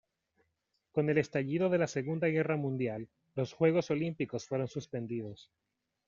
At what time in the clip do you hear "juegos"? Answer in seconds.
3.53-3.91